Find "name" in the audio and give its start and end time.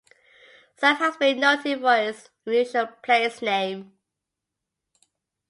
3.39-3.99